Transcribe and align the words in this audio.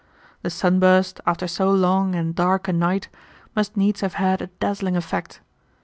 The 0.41 0.49
sunburst, 0.49 1.21
after 1.27 1.47
so 1.47 1.69
long 1.69 2.15
and 2.15 2.33
dark 2.33 2.67
a 2.67 2.73
night, 2.73 3.07
must 3.55 3.77
needs 3.77 4.01
have 4.01 4.15
had 4.15 4.41
a 4.41 4.47
dazzling 4.47 4.97
effect. 4.97 5.41